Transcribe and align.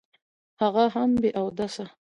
هغه 0.61 0.83
هم 0.95 1.09
بې 1.21 1.29
اوداسه. 1.41 1.85